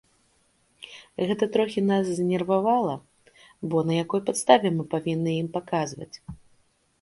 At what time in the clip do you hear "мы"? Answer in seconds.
4.79-4.83